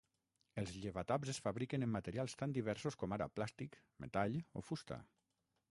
[0.61, 5.01] Els llevataps es fabriquen en materials tan diversos com ara plàstic, metall o fusta.